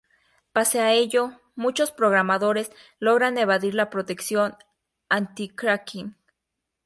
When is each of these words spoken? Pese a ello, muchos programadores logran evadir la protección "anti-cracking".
Pese 0.53 0.79
a 0.81 0.93
ello, 0.93 1.23
muchos 1.55 1.91
programadores 1.91 2.71
logran 2.97 3.37
evadir 3.37 3.75
la 3.75 3.91
protección 3.91 4.55
"anti-cracking". 5.09 6.15